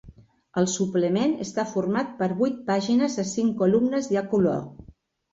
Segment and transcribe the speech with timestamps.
[0.59, 4.65] El suplement està format per vuit pàgines a cinc columnes i a color.